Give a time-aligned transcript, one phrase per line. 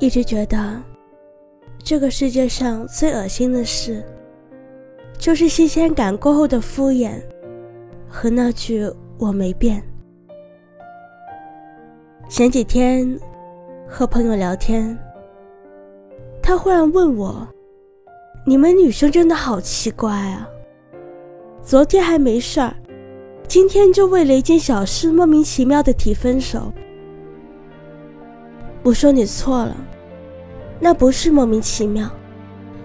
[0.00, 0.80] 一直觉得，
[1.82, 4.00] 这个世界上最恶心的事，
[5.18, 7.20] 就是新鲜感过后的敷衍，
[8.08, 8.88] 和那句
[9.18, 9.82] “我没变”。
[12.30, 13.18] 前几天
[13.88, 14.96] 和朋友聊天，
[16.40, 17.48] 他忽然问我
[18.46, 20.48] ：“你们女生真的好奇怪啊！
[21.60, 22.72] 昨天还没事儿，
[23.48, 26.72] 今天就为了一件小事莫名其妙的提分手。”
[28.82, 29.76] 我说你错了，
[30.80, 32.08] 那不是莫名其妙，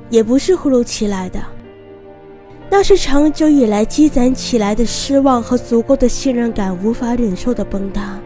[0.09, 1.39] 也不是忽如其来的，
[2.69, 8.19] 那是长久以来积攒起来的失望和足够的信任感无法忍受的崩塌。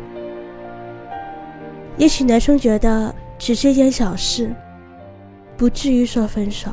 [1.98, 4.50] 也许男生觉得只是一件小事，
[5.56, 6.72] 不至于说分手，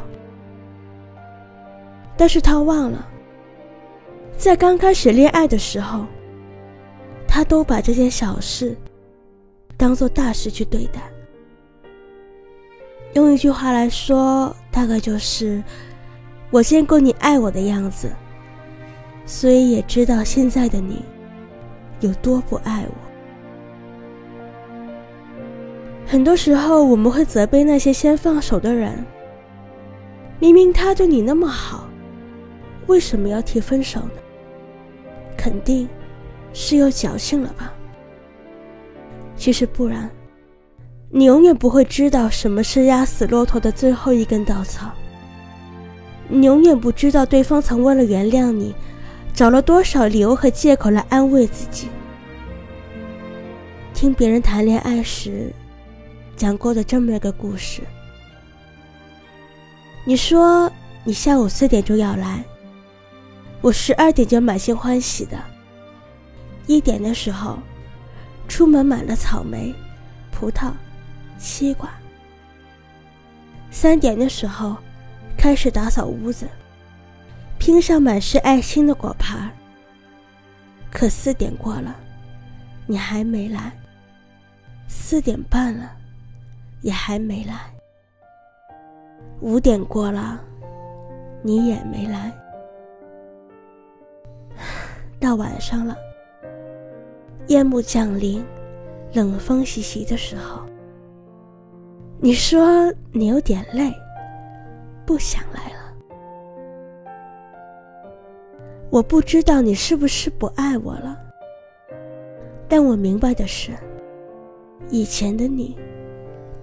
[2.17, 3.06] 但是他忘了，
[4.37, 6.06] 在刚开始恋爱的时候，
[7.27, 8.77] 他都把这件小事。
[9.77, 11.00] 当做大事去对待，
[13.14, 15.62] 用一句话来说，大概就是
[16.50, 18.11] 我见过你爱我的样子，
[19.27, 21.02] 所以也知道现在的你
[22.00, 22.95] 有多不爱我。
[26.06, 29.05] 很多时候，我们会责备那些先放手的人，
[30.39, 31.89] 明明他对你那么好，
[32.86, 34.20] 为什么要提分手呢？
[35.36, 35.89] 肯定
[36.52, 37.73] 是有侥幸了吧。
[39.36, 40.10] 其实不然，
[41.10, 44.90] 你永远不会知道什么是压死骆驼的最后一根稻草。
[46.28, 48.74] 你永远不知道对方曾为了原谅你，
[49.34, 51.88] 找了多少理由和借口来安慰自己。
[53.92, 55.52] 听别人谈恋爱时，
[56.36, 57.82] 讲过的这么一个故事。
[60.06, 60.70] 你说
[61.05, 62.42] 你下午四点钟要来，
[63.60, 65.36] 我十二点就满心欢喜的，
[66.66, 67.58] 一点的时候。
[68.48, 69.75] 出门买了草莓、
[70.31, 70.73] 葡萄、
[71.39, 71.91] 西瓜。
[73.70, 74.77] 三点的时候，
[75.36, 76.46] 开始打扫屋子，
[77.58, 79.51] 拼上满是爱心的果盘。
[80.92, 81.96] 可四点过了，
[82.86, 83.73] 你还没来。
[84.86, 85.91] 四点半了，
[86.83, 87.55] 也还没来。
[89.41, 90.41] 五点过了，
[91.42, 92.33] 你也没来。
[95.18, 95.97] 到晚上了。
[97.46, 98.42] 夜幕降临，
[99.12, 100.62] 冷风习习的时候，
[102.18, 103.92] 你说你有点累，
[105.05, 105.94] 不想来了。
[108.90, 111.18] 我不知道你是不是不爱我了，
[112.66, 113.72] 但我明白的是，
[114.88, 115.76] 以前的你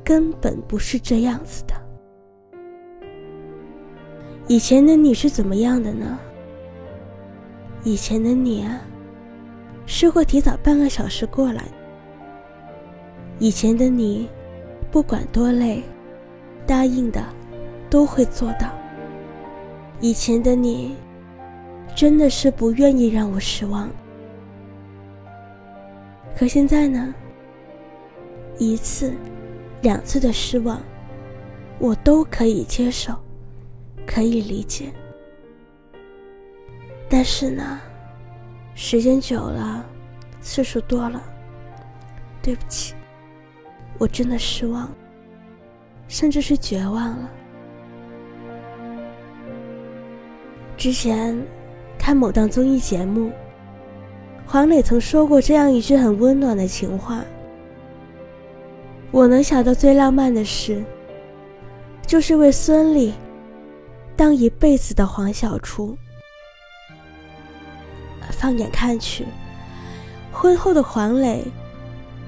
[0.03, 1.75] 根本不是这样子的。
[4.47, 6.17] 以前的你是怎么样的呢？
[7.83, 8.81] 以前的你啊。
[9.85, 11.63] 是会提早半个小时过来。
[13.39, 14.29] 以前的你，
[14.91, 15.83] 不管多累，
[16.65, 17.23] 答应的
[17.89, 18.69] 都会做到。
[19.99, 20.95] 以前的你，
[21.95, 23.89] 真的是不愿意让我失望。
[26.35, 27.13] 可现在呢？
[28.57, 29.13] 一次、
[29.81, 30.81] 两次的失望，
[31.79, 33.13] 我都可以接受，
[34.05, 34.91] 可以理解。
[37.09, 37.81] 但是呢？
[38.73, 39.85] 时间久了，
[40.41, 41.21] 次数多了，
[42.41, 42.93] 对不起，
[43.97, 44.89] 我真的失望，
[46.07, 47.29] 甚至是绝望了。
[50.77, 51.39] 之前
[51.99, 53.31] 看某档综艺节目，
[54.47, 57.23] 黄磊曾说过这样一句很温暖的情话
[59.11, 60.83] ：“我能想到最浪漫的事，
[62.07, 63.11] 就是为孙俪
[64.15, 65.95] 当一辈子的黄小厨。”
[68.29, 69.25] 放眼看去，
[70.31, 71.43] 婚后的黄磊，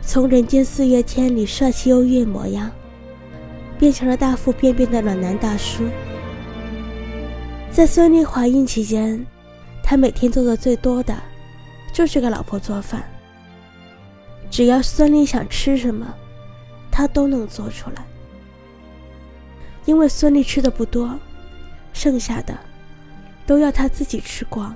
[0.02, 2.72] 从《人间四月天》里帅气优越模样，
[3.78, 5.84] 变成了大腹便便的暖男大叔。
[7.72, 9.26] 在孙俪怀孕期间，
[9.84, 11.16] 他每天做的最多的，
[11.94, 13.04] 就是给老婆做饭。
[14.52, 16.14] 只要孙俪想吃什么，
[16.92, 18.06] 他都能做出来。
[19.86, 21.20] 因为孙俪吃的不多，
[21.92, 22.56] 剩下的，
[23.46, 24.76] 都要他自己吃光。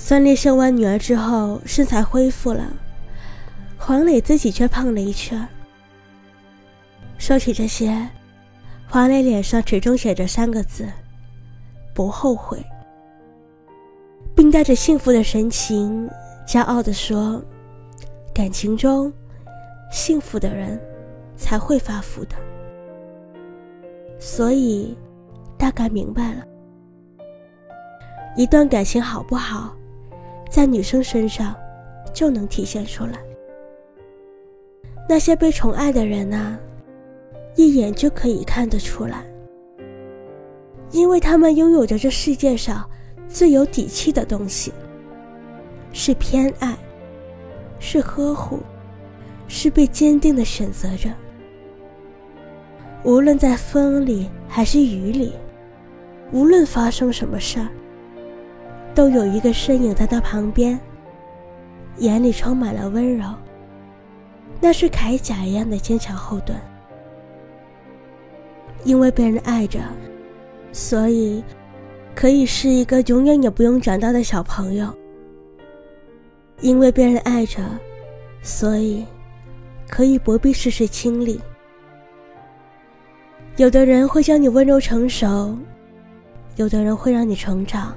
[0.00, 2.64] 孙俪生完女儿之后，身材恢复了，
[3.76, 5.46] 黄磊自己却胖了一圈。
[7.18, 8.08] 说起这些，
[8.88, 10.88] 黄磊脸上始终写着三个字：
[11.92, 12.64] 不后悔，
[14.34, 16.08] 并带着幸福的神情，
[16.46, 17.42] 骄傲地说
[18.32, 19.12] ：“感情中，
[19.90, 20.80] 幸福的人
[21.36, 22.36] 才会发福的。”
[24.18, 24.96] 所以，
[25.58, 26.46] 大概明白了，
[28.36, 29.74] 一段感情好不好？
[30.48, 31.54] 在女生身上，
[32.12, 33.12] 就能体现出来。
[35.08, 36.58] 那些被宠爱的人啊，
[37.56, 39.24] 一眼就可以看得出来，
[40.90, 42.88] 因为他们拥有着这世界上
[43.28, 44.72] 最有底气的东西，
[45.92, 46.76] 是偏爱，
[47.78, 48.60] 是呵护，
[49.46, 51.10] 是被坚定的选择着。
[53.04, 55.32] 无论在风里还是雨里，
[56.32, 57.68] 无论发生什么事儿，
[58.98, 60.76] 都有一个身影在他旁边，
[61.98, 63.32] 眼里充满了温柔。
[64.60, 66.58] 那是铠甲一样的坚强后盾。
[68.82, 69.78] 因为被人爱着，
[70.72, 71.44] 所以
[72.12, 74.92] 可以是一个永远也不用长大的小朋友。
[76.60, 77.62] 因为被人爱着，
[78.42, 79.06] 所以
[79.88, 81.40] 可以不必事事亲历。
[83.58, 85.56] 有的人会将你温柔成熟，
[86.56, 87.94] 有的人会让你成长，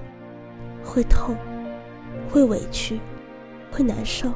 [0.83, 1.35] 会痛，
[2.29, 2.99] 会委屈，
[3.71, 4.31] 会难受。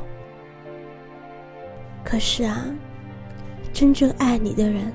[2.03, 2.65] 可是啊，
[3.73, 4.91] 真正爱你的人。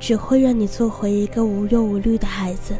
[0.00, 2.72] 只会让你做回一个无忧无虑的孩子。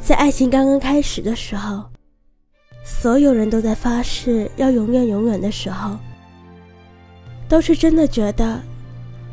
[0.00, 1.82] 在爱情刚刚开始的时候，
[2.84, 5.98] 所有人都在发誓要永远永远的时候，
[7.48, 8.62] 都是真的觉得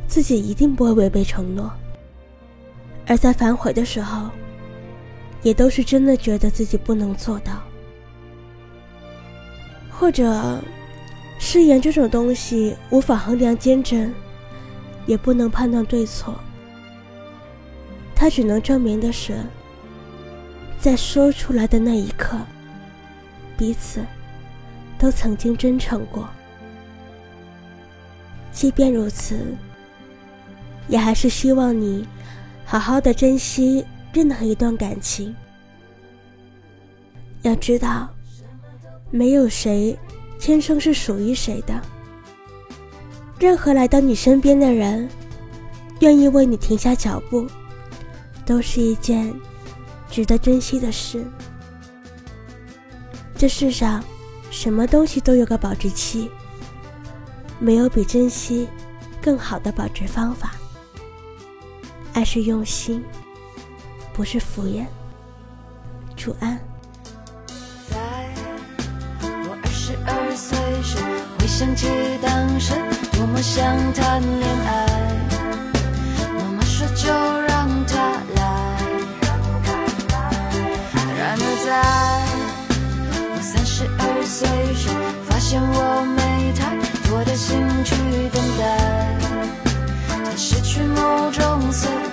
[0.07, 1.69] 自己一定不会违背承诺；
[3.05, 4.31] 而在反悔的时候，
[5.43, 7.61] 也都是真的觉得自己不能做到。
[9.91, 10.59] 或者，
[11.37, 14.11] 誓言这种东西无法衡量坚贞。
[15.05, 16.33] 也不能判断对错，
[18.15, 19.35] 它只能证明的是，
[20.79, 22.37] 在说出来的那一刻，
[23.57, 24.01] 彼此
[24.97, 26.25] 都曾经真诚过。
[28.53, 29.53] 即便如此，
[30.87, 32.07] 也还是希望你
[32.63, 35.35] 好好的珍惜任何一段感情。
[37.41, 38.07] 要知道，
[39.09, 39.97] 没有谁
[40.39, 41.73] 天生是属于谁的。
[43.39, 45.09] 任何来到你身边的人，
[45.99, 47.45] 愿意为你停下脚步，
[48.45, 49.33] 都是一件
[50.09, 51.25] 值得珍惜的事。
[53.35, 54.01] 这世上，
[54.51, 56.29] 什么东西都有个保质期，
[57.59, 58.69] 没有比珍惜
[59.21, 60.53] 更好的保质方法。
[62.13, 63.03] 爱是用心，
[64.13, 64.85] 不是敷衍。
[66.15, 66.57] 祝安。
[67.89, 67.97] 在
[69.19, 70.97] 我二十二岁时，
[71.39, 71.87] 回想起
[72.21, 72.73] 当时。
[73.13, 73.63] 多么想
[73.93, 74.85] 谈恋爱，
[76.37, 77.07] 妈妈说就
[77.47, 77.93] 让他
[78.35, 78.41] 来。
[81.17, 81.67] 然而在
[83.33, 84.89] 我三十二岁时，
[85.27, 86.61] 发现我没太
[87.09, 87.95] 多的心去
[88.29, 88.61] 等待，
[90.25, 91.87] 他失去某种色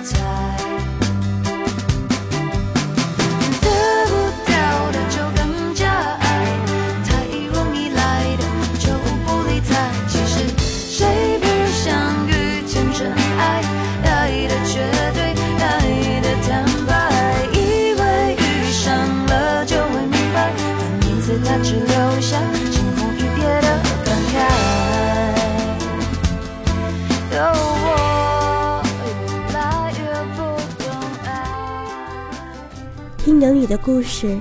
[33.41, 34.39] 等你的故事，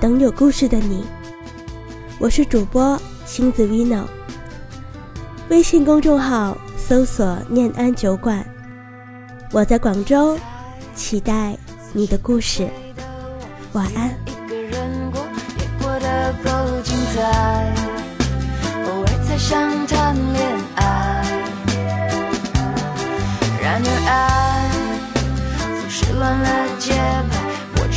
[0.00, 1.04] 等有故事的你。
[2.18, 4.02] 我是主播星子 vino，
[5.48, 8.44] 微信公众号搜索“念安酒馆”，
[9.54, 10.36] 我在广州，
[10.92, 11.56] 期待
[11.92, 12.68] 你的故事。
[13.74, 14.10] 晚安。
[23.62, 24.68] 然而爱
[25.80, 26.48] 总是乱了
[26.80, 26.92] 节
[27.30, 27.41] 拍，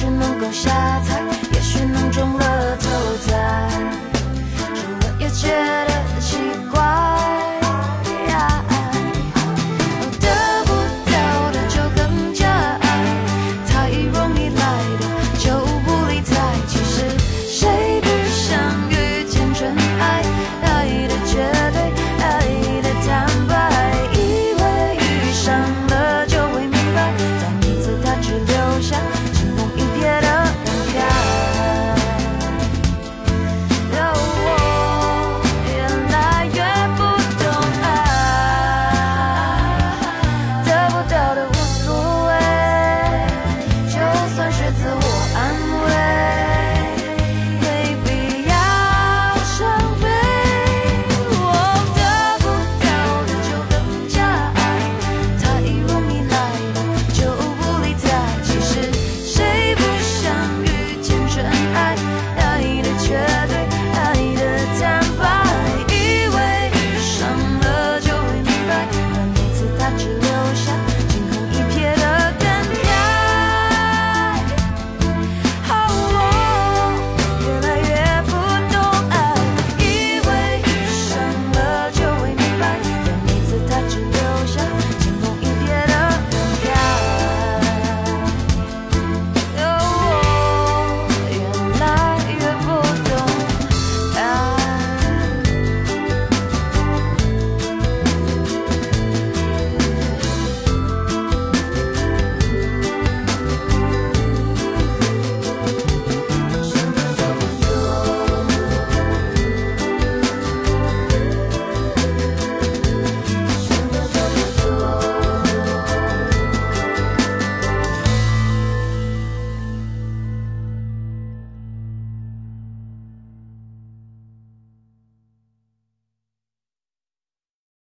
[0.05, 0.69] 许能够下
[0.99, 1.19] 载，
[1.53, 3.84] 也许能中了头彩。